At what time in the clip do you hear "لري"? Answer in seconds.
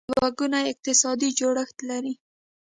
1.89-2.13